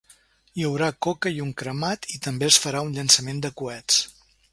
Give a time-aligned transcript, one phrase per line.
[0.59, 4.01] Hi haurà coca i un cremat i també es farà un llançament de coets.